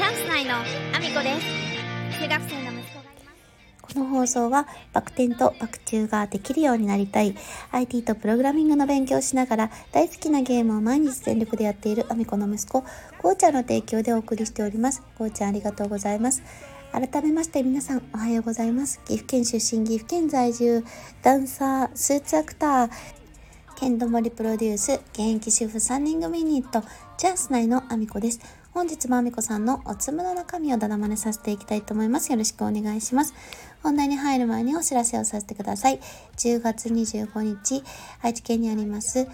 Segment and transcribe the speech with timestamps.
[0.00, 3.94] チャンス内のアミコです中学生の息子がいます。
[3.94, 7.36] この放送はバク転とバク宙ができるようになりたい。
[7.70, 12.82] IT とプログラミングの勉強をしながら大好きなゲームを毎日全力でやっているアミコの息子。
[13.18, 15.02] こうちゃんの提供でお送りしております。
[15.18, 16.42] こうちゃんありがとうございます。
[16.92, 19.00] 改めまして皆さんおはようございます。
[19.04, 20.82] 岐阜県出身岐阜県在住
[21.20, 22.90] ダンサースーツアクター
[23.76, 26.82] 剣道森プロデュース現役主婦3人組ユニット
[27.18, 28.59] チャンス内のアミコです。
[28.72, 32.30] 本日もアミコさんのおつむの中身をだだまねさせていきたいと思います。
[32.30, 33.34] よろしくお願いします。
[33.82, 35.98] 本題に入る前にお知らせをさせてください。
[36.36, 37.82] 10月25日
[38.22, 39.26] 愛知県にあります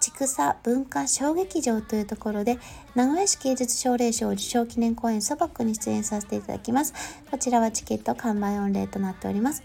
[0.00, 2.58] 千草文化小劇場というところで
[2.94, 6.94] 名古屋市芸術奨励賞受賞記念公演そばくに出演させていただきます。
[7.30, 9.62] こちらはチケット完売御礼となっております。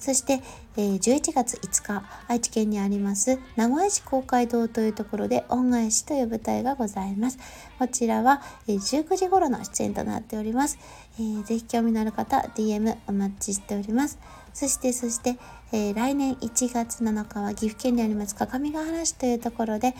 [0.00, 0.40] そして、
[0.76, 7.38] えー11月5日愛知県にあります名古屋市公会堂というところで恩返しという舞台がございます。
[7.78, 10.78] こちらは、えー19時頃の出演となっております、
[11.18, 14.18] えーぜひ興味のある方 DM お待ちしております。
[14.52, 15.36] そしてそして、
[15.72, 19.94] えー来年1月7日は岐阜県にあります各務原市というところで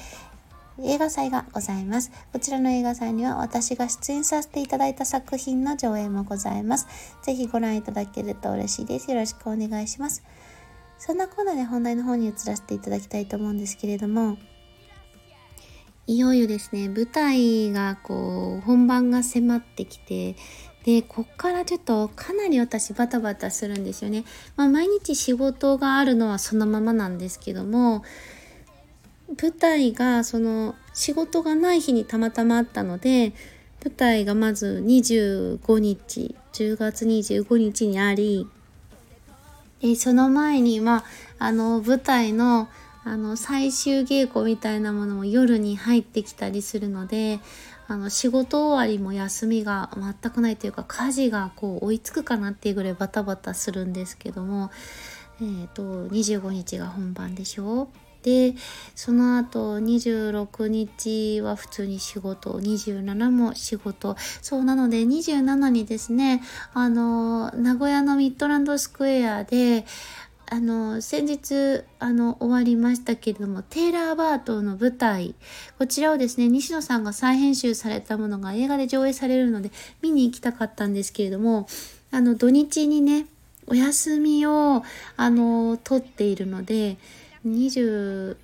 [0.83, 2.11] 映画祭がございます。
[2.33, 6.87] こちらの映画祭には私が出演させていただいた作品の上映もございます。
[7.23, 9.11] ぜひご覧いただけると嬉しいです。
[9.11, 10.23] よろしくお願いします。
[10.99, 14.39] そんなコーナーで本題の方に移らせていただきたいと思うんですけれども、
[16.07, 20.35] いよいよですね、舞台がこう、本番が迫ってきて、
[20.85, 24.25] で、こっからちょっとかなり私バタバタするんですよね。
[24.57, 28.03] まあ毎日仕事があるのはそのままなんですけども、
[29.41, 33.33] 舞台がその仕事がない日にたまたまあったので
[33.85, 38.47] 舞台がまず25日10月25日にあり
[39.81, 41.05] でその前には
[41.39, 42.69] あの舞台の
[43.03, 47.41] あの最終稽古みたいなものも夜に入ってきたりするので
[47.89, 54.71] あの仕事終わりも休みが全くないというか家事がこう追いつくかなっていうぐらいバタバタするんですけども、
[55.41, 57.89] えー、と25日が本番でしょ
[58.23, 58.55] で
[58.95, 64.17] その後26日は普通に仕事27も仕事。
[64.43, 66.43] そうなので27にですね
[66.75, 69.85] あの名古屋のミッドランドスクエアで
[70.53, 75.37] あの先日あの終わりましたけれどもテイラー・バートの舞台
[75.79, 79.71] こちらをですね西野さんが再編集されたものが映画で上映されるので
[80.03, 81.69] 見に行きたかったんですけれども
[82.11, 83.27] あの土日にね
[83.69, 84.83] お休みを
[85.17, 86.97] あの取っているので
[87.47, 88.37] 27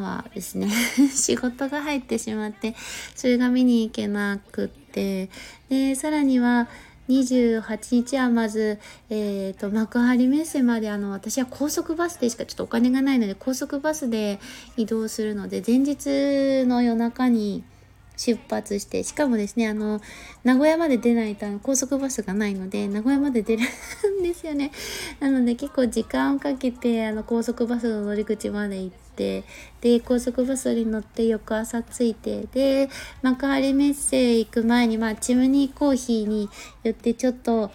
[0.00, 0.68] はですね
[1.14, 2.74] 仕事が入ってしまって
[3.14, 5.28] それが見に行けなくって
[5.68, 6.68] でさらには
[7.08, 8.78] 28日はまず、
[9.08, 14.38] えー、と幕張メッセまであの私は高速バスでしかちょっとお金がないので高速バスで
[14.76, 17.64] 移動するので前日の夜中に
[18.18, 20.00] 出発してしかもですねあの
[20.44, 23.62] 名古屋まで出ないと高速バスがないので名古屋まで出る
[24.20, 24.72] んですよね。
[25.20, 29.44] なので結構時間をかけてあの高速バスの乗り口まで行って
[29.80, 32.90] で高速バスに乗って翌朝着いてで
[33.22, 36.50] 幕張メッセ行く前にまあチムニーコーヒーに
[36.82, 37.70] 寄ってちょっと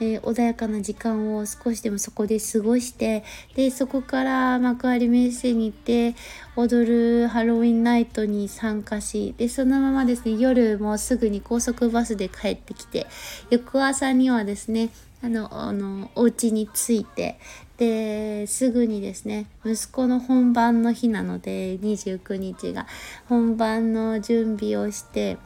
[0.00, 3.24] えー穏やかな時間を少しでもそこで過ごして
[3.54, 6.14] でそこから幕張メッセに行って
[6.56, 13.06] 踊るハロウィンナイトに参加しでそのままですね夜もすぐに高速バスで帰ってきて
[13.50, 14.90] 翌朝にはですね
[15.22, 17.38] あのあのお家に着いて
[17.78, 22.86] ですぐにですね息子の本番の日なので29日が
[23.28, 25.38] 本番の準備をして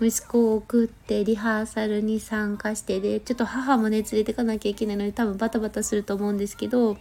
[0.00, 6.96] 息子を送ってリハーサルに参加してでちょっと母もね連れてかなきゃいけないので多分バタバタすると思うんですけど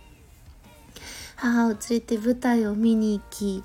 [1.36, 3.64] 母を連れて舞台を見に行き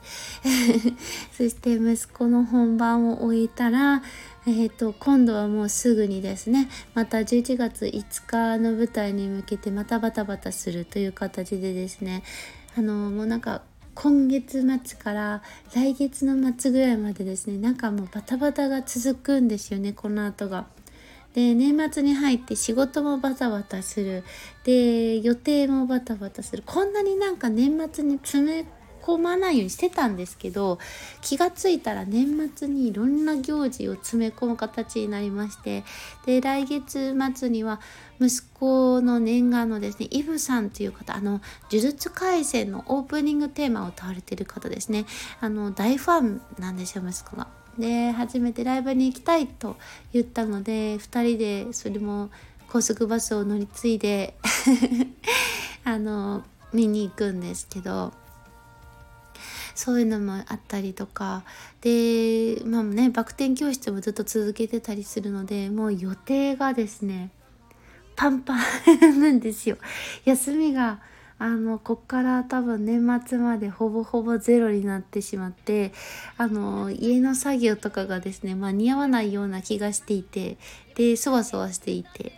[1.32, 4.02] そして息子の本番を終えたら、
[4.46, 12.22] えー、と今度はもうすぐにですねまた11月5日の舞台に向けてまたバタバタするという形でですね
[12.76, 13.62] あのもうなんか
[13.94, 15.42] 今月末から
[15.74, 20.66] 来月の末ぐらいまでですねなんかもうバタバタが続くんですよねこの後が。
[21.34, 24.22] で年末に入って仕事もバタバタする
[24.64, 28.66] で予定もバタバタするこんなになんか年末に詰め
[29.02, 30.78] 込まないようにしてたんですけど
[31.20, 35.84] 気がついたら年末にいろんな行事を詰め込む形になりまして
[36.24, 37.80] で来月末には
[38.20, 41.40] 息子の念願のですねイブさんという方あの
[41.70, 45.06] 呪術廻戦のオープニングテーマを歌われてる方ですね
[45.40, 47.48] あの大ファンなんですよ息子が。
[47.78, 49.76] で初めてライブに行きたいと
[50.12, 52.30] 言ったので2人でそれも
[52.68, 54.34] 高速バスを乗り継いで
[55.84, 58.12] あの見に行くんですけど
[59.74, 61.44] そういうのもあったりとか。
[61.80, 67.30] でまあねバク転教室もずっと続けてたりするのでもう予定がですね
[68.14, 69.76] パンパンなんですよ。
[70.24, 71.00] 休みが
[71.38, 75.92] あのこっから多分年末までほぼほぼゼロになってしまって
[76.36, 80.56] あの家の作業とかがですね間に合わないような気がしていて
[80.94, 82.32] でそわそわしていて。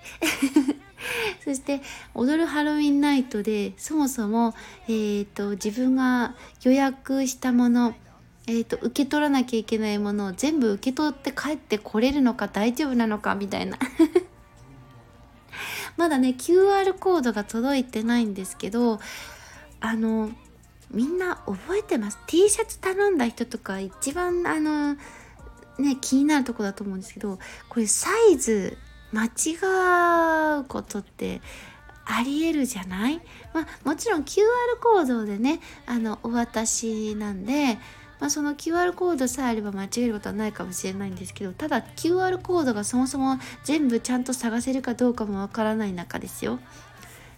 [1.44, 1.80] そして
[2.14, 4.54] 踊るハロウィンナイトでそもそも、
[4.86, 7.94] えーと、自分が予約したもの
[8.46, 13.78] えーと、受け取らなきゃいけないものを全部受け取って帰ってこれるのか大丈夫なのかみたいな。
[15.96, 19.00] まだね QR コードが届いてないんですけど
[19.80, 20.30] あの
[20.90, 24.94] みんな覚えてます？T シャツ頼んだ人とか一番あの
[25.78, 28.76] ね気になるとこだと思うんですけどこれサイズ
[29.14, 31.40] 間違うことって
[32.04, 33.20] ありえるじゃない？
[33.54, 34.42] まあもちろん QR
[34.82, 37.78] コードでねあのお渡しなんで
[38.20, 46.58] まあ、その QR コードさえあれば間違えることはないかもしれないんですけどただ QR コードがそもそも全部ちゃんと探せるかどうかもわからない中ですよ。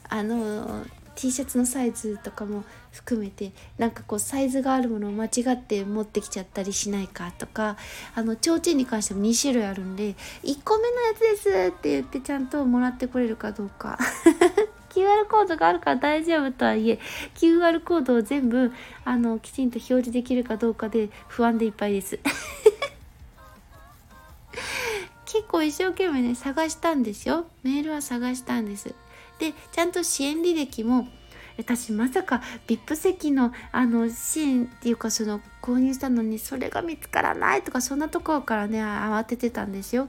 [0.08, 0.84] あの
[1.16, 7.76] T シャツのサイズとかも含めてなんかこうサイズがあるものを間違って持ってきちゃったりしないかとか
[8.14, 10.14] あの提灯に関しても2種類あるんで
[10.44, 13.98] 1個目のやつですって言ってちゃんともらってこれるかどうか。
[14.96, 16.98] QR コードがあるから大丈夫とはいえ
[17.34, 18.72] QR コードを全部
[19.04, 22.18] あのきちんと表示できるかどうかで不安でいっぱいです。
[25.26, 28.94] 結構一生懸命ね探したんですよメールは探したんです
[29.38, 31.08] でちゃんと支援履歴も
[31.58, 40.08] 私まさか VIP 席のあの支援っていうかその購入したのにそれが見つからないとかそんなところからね慌ててたんですよ。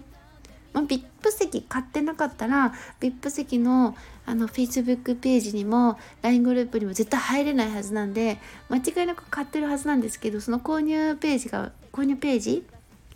[0.74, 12.68] まあ、VIP 席買ってなかったら VIP 席のあの Facebook ページにも LINE グループにも絶対入れないはずなんで間違いなく買ってるはずなんですけどその購入ページが購入ページ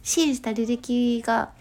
[0.04, 1.52] 支援した履歴が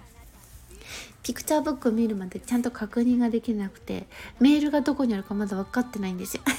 [1.22, 4.06] ピクチャーブックを見るまでちゃんと確認ができなくて
[4.40, 6.42] メールがどこにあるかまだ分かってないんですよ。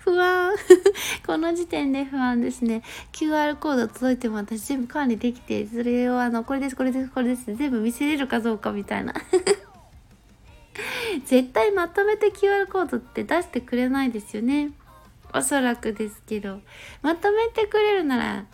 [0.00, 0.52] 不安。
[1.26, 2.82] この時点で不安ですね。
[3.12, 9.14] QR コード届いても私全部管理できてそれをあのこれですこれですこれです全部見せれるかどうかみたいな。
[11.24, 14.72] 絶対まとめて QR コードって出してくれないですよね。
[15.32, 16.60] おそらくですけど。
[17.02, 18.46] まとめてくれるなら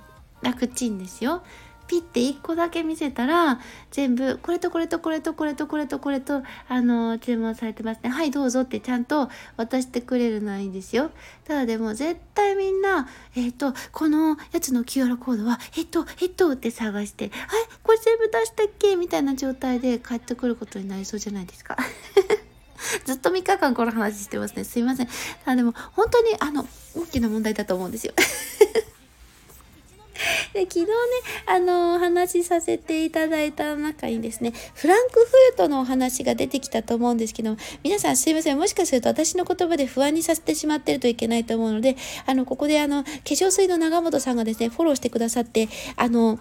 [0.42, 1.42] 楽ちんですよ。
[1.90, 3.58] ピッて1個だけ見せたら
[3.90, 11.10] 全部これとこれとこれとこれとこれとこれとあの注文されてますねはいどうぞってちゃんと渡してくれるのはいいんですよ
[11.44, 17.32] ただでも絶対みんなえっ、ー、とこのやつの QR コードはえっとえっとって探してはい
[17.82, 18.94] これ全部出したっけ？
[18.94, 21.76] みたいな状態で帰ってくることになりそうじゃないですか
[23.04, 24.62] ずっと3日間この話してますね。
[24.64, 25.06] すいません。
[25.06, 25.12] た
[25.46, 26.66] だでも、本当に、あの、
[26.96, 28.14] 大きな問題だと思うんですよ。
[30.52, 30.90] で昨日ね
[31.46, 38.58] あのお話しさせていただいた中にですねフランクフルトのお話が出てきたと思うんですけど皆さんすいません。
[38.58, 46.38] もしかすると私の言葉で不安にさせてしまってるといけないと思うのであのここであの化粧水の長本さんがですねフォローしてくださってあの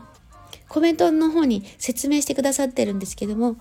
[0.67, 3.57] コメントの方に説明してくださってるんですけども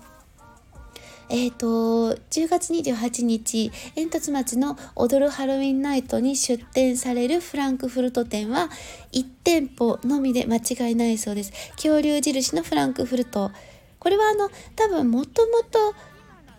[1.29, 8.69] えっ、ー、と、10月28日、煙突町の踊るハロウィンナイトに出店されるフランクフルト店は
[9.13, 11.53] 1店舗のみで間違いないそうです。
[11.75, 13.51] 恐竜印のフランクフルト。
[13.99, 15.93] これはあの、多分もともと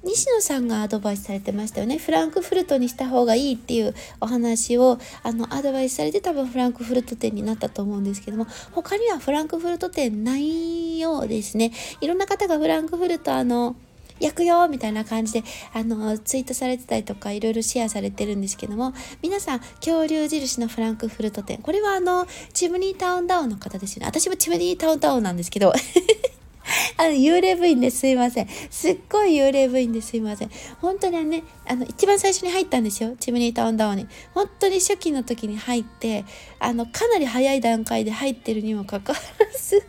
[0.03, 1.99] 西野さんがアドバイスされてましたよね。
[1.99, 11.73] フランクフルトにした方がいいっていうお話をあのアドバイスされて多分フランクフルト店になったと思うんですけども、他にはフランクフルト店ないようですね。
[12.01, 13.77] いろんな方がフランクフルトあの、
[14.21, 21.59] 焼くよみたいな感じで、あの、ツイートされてたりとか、いろいろシェアされてるんですけども、皆さん、恐竜印のフランクフルト店。
[21.59, 24.07] これはあの、チムニータウンダウンの方ですよね。
[24.07, 25.73] 私もチムニータウンダウンなんですけど、
[26.97, 28.49] あの、幽霊部員ですいません。
[28.71, 30.51] すっごい幽霊部員ですいません。
[30.81, 33.17] 本当にね、あの、一番最初に入ったんですよ。
[33.19, 34.07] チムニータウンダウンに。
[34.35, 36.25] 本当に初期の時に入って、
[36.59, 39.83] あの、かなり早い段階で入ってるにもかかわらず、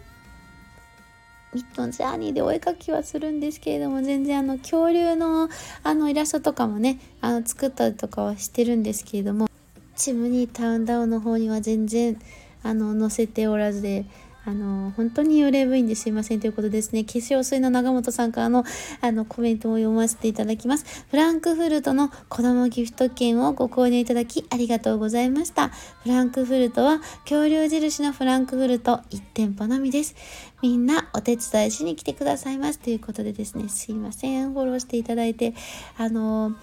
[1.54, 5.50] ミッドジャーニーでお絵かきはするんですけれども全然あの恐竜の
[5.84, 9.50] あのイラストとかもねあの作ったりとかはしてるんですけれども
[9.96, 12.18] チムニータウンダウンの方には全然
[12.64, 14.06] あの載せておらずで
[14.44, 17.04] あの、本当に幽霊部員ですいませんということですね。
[17.04, 18.64] 化粧水の長本さんからの、
[19.02, 21.06] あの、コメントを読ませていただきます。
[21.10, 25.70] フランクフルトの子供ギフト券をご購入いただきありがとうございました。
[26.04, 30.16] フランクフルトは恐竜印のフランクフルト1店舗のみです。
[30.64, 34.54] みんなお手伝いしに来てくださいますということでですね、すいません。
[34.54, 35.54] フォローしていただいて、
[35.98, 36.56] あの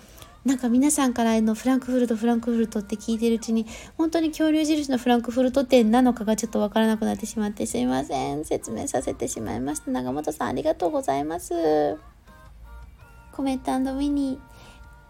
[0.49, 3.67] なんか皆さんからのフランクフルトフランクフルトって聞いてるうちに
[3.99, 11.99] 本当に恐竜印のフランクフルト店なのかがちょっとわからなくなってしまってすいません説明させてしまいました長本さんありがとうございます
[13.33, 14.41] コメントミニ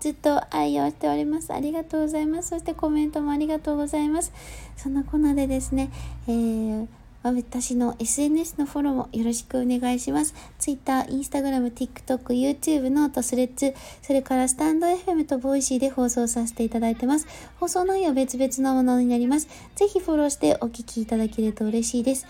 [0.01, 1.53] ずっと愛用しております。
[1.53, 2.51] ありがとうございます。
[2.51, 4.33] そしてコメントもありがとうございます。
[4.77, 5.91] そんなこんなでですね、
[6.29, 6.87] えー
[7.33, 10.35] 私の SNS のフォローもよろしくお願いします。
[10.59, 17.27] Twitter、Instagram、TikTok、YouTube note、Threads、それからスタンド FM とボイシーで放送させていただいてます。
[17.61, 19.49] 放送内容別々のものになります。
[19.77, 22.27] ぜひフォローしてお聞きいただけると嬉しいです。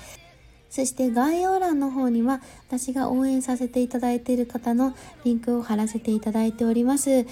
[0.71, 7.26] そして概要欄の方には私が応援させていただいている方のリンクを貼らせていただいております。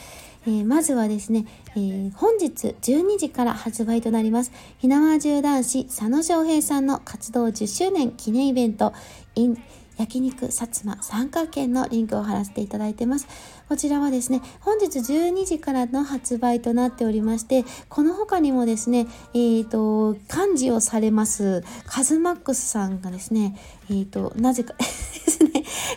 [0.46, 8.92] えー、まずはですね、えー、本日12時から発売となります、火縄銃男子佐野翔平さんの活動10周年記念イベント
[9.34, 9.56] in
[9.98, 13.26] 焼肉薩摩参加券のリンクを貼らせていただいてます。
[13.68, 23.58] こちらはですね、本日12時からの発売となっておりまして、この他にもですね、えっ、ー、と、漢字をされます、カズマックスさんがですね、
[23.90, 25.35] えっ、ー、と、なぜかですね、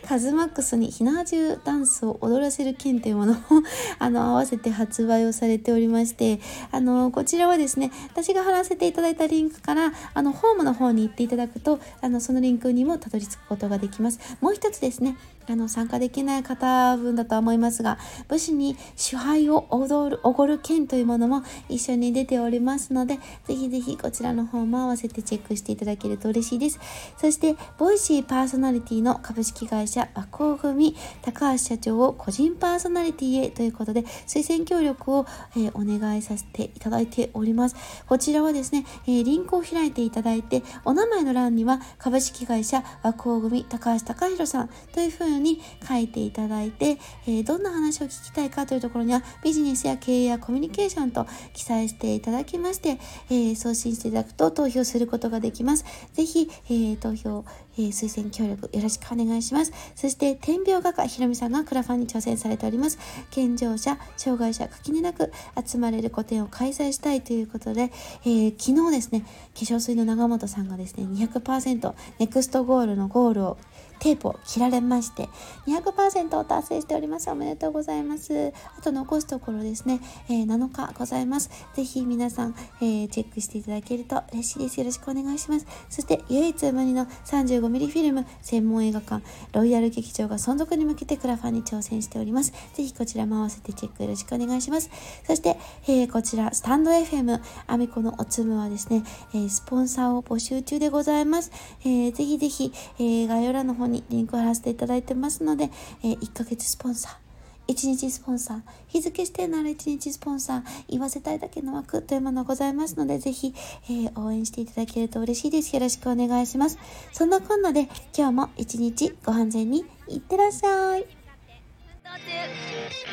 [0.08, 3.36] カズマックスにひなじゅうダンスを踊らせる剣というものを
[4.00, 6.40] あの、合わせて発売をされておりまして、
[6.72, 14.20] あの、こちらはですね、私が貼らせていただいたリンクから、あの、ホームの方に行っていただくと、あの、そのリンクにもたどり着くことができます。
[14.42, 15.18] もう一つですね、
[15.52, 26.80] あの参加できない方分だとは思いますが武士に支配を踊るおごる剣というものも一緒に出ておりますのでぜひぜひこちらの方も合わせてチェックしていただけると嬉しいです。
[27.18, 35.26] そしてボイシーパーソナリティの株式会社和光組高橋社長を個人パーソナリティへということで推薦協力を、
[35.56, 37.76] えー、お願いさせていただいております。
[38.08, 55.86] こちらはですね、えー、リンクを開いていただいてお名前の欄には株式会社和光組高橋隆弘さんというふうにに書いていただいて、え、どんな話を聞きたいかというところにはビジネスや経営やコミュニケーションと記載していただきまして、え、送信していただくと投票することができます。
[56.14, 57.46] ぜひ、え、投票、
[57.78, 59.72] え推薦協力よろしくお願いします。
[59.96, 63.00] そして、天描画家ひろみさんがクラファンに挑戦されております。
[63.32, 65.32] 健常者、障害者、垣根なく
[65.66, 67.92] 集まれる個展を開催したいということで、
[68.26, 69.28] え昨日ですね、化
[69.60, 73.58] 粧水の長本さんがですね、200%ネクストゴールのゴールを
[74.00, 75.30] テープを切られまして
[75.68, 77.30] 200%を達成しております。
[77.30, 78.54] おめでとうございます。
[78.78, 81.50] あと残すところですね、えー、7日ございます。
[81.74, 84.80] ぜひ皆さん、えー、チェックしていただけると嬉しいです。
[84.80, 85.68] よろしくお願いします。
[85.90, 92.52] そして唯一無二の 35mm フィルム専門映画館ロイヤル劇場が存続に向けてクラファンに挑戦しております。
[92.74, 94.90] ぜひこちらも合わせてチェックよろしくお願いします。
[95.26, 99.04] そして、えー、こちらスタンド FM アミコのおつむはですね、
[99.34, 101.52] えスポンサーを募集中でございます、
[101.82, 105.70] えー、ぜひぜひ、え概要欄の方にリンクを貼らせていただいてますので、
[106.04, 113.54] えー、1ヶ月スポンサー、1日スポンサー、日付指定なら1日スポンサー、言わせたいだけの枠というものございますので、ぜひ、
[113.86, 115.76] えー、応援していただけると嬉しいです。
[115.76, 116.80] よろしくお願いします。
[117.14, 121.06] そんなこんなで、今日も一日ご安全にいってらっしゃい。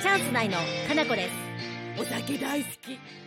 [0.00, 0.56] チャンス内の
[0.88, 2.00] かなこです。
[2.00, 3.25] お酒大好き。